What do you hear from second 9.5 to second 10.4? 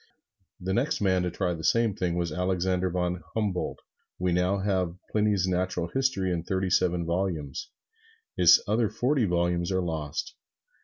are lost.